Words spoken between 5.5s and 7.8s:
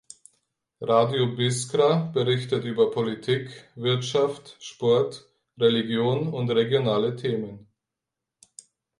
Religion und regionale Themen.